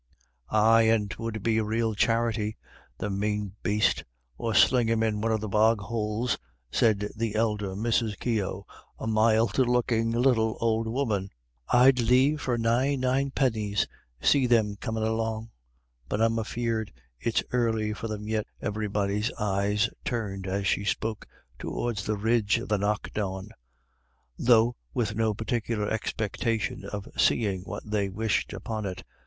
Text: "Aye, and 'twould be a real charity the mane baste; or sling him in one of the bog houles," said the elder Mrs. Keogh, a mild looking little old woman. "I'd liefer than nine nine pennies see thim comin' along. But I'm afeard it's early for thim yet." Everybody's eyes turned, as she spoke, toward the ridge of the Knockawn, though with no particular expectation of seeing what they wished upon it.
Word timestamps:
"Aye, 0.49 0.89
and 0.89 1.11
'twould 1.11 1.43
be 1.43 1.59
a 1.59 1.63
real 1.63 1.93
charity 1.93 2.57
the 2.97 3.11
mane 3.11 3.53
baste; 3.61 4.03
or 4.35 4.55
sling 4.55 4.87
him 4.89 5.03
in 5.03 5.21
one 5.21 5.31
of 5.31 5.41
the 5.41 5.47
bog 5.47 5.77
houles," 5.79 6.39
said 6.71 7.09
the 7.15 7.35
elder 7.35 7.75
Mrs. 7.75 8.17
Keogh, 8.19 8.65
a 8.97 9.05
mild 9.05 9.59
looking 9.59 10.09
little 10.09 10.57
old 10.59 10.87
woman. 10.87 11.29
"I'd 11.71 11.99
liefer 11.99 12.53
than 12.53 12.63
nine 12.63 13.01
nine 13.01 13.29
pennies 13.29 13.85
see 14.19 14.47
thim 14.47 14.75
comin' 14.77 15.03
along. 15.03 15.51
But 16.09 16.19
I'm 16.19 16.39
afeard 16.39 16.91
it's 17.19 17.43
early 17.51 17.93
for 17.93 18.07
thim 18.07 18.27
yet." 18.27 18.47
Everybody's 18.59 19.31
eyes 19.33 19.87
turned, 20.03 20.47
as 20.47 20.65
she 20.65 20.83
spoke, 20.83 21.27
toward 21.59 21.97
the 21.97 22.17
ridge 22.17 22.57
of 22.57 22.69
the 22.69 22.79
Knockawn, 22.79 23.49
though 24.35 24.75
with 24.95 25.13
no 25.13 25.35
particular 25.35 25.87
expectation 25.87 26.85
of 26.85 27.07
seeing 27.19 27.61
what 27.65 27.83
they 27.85 28.09
wished 28.09 28.51
upon 28.51 28.87
it. 28.87 29.03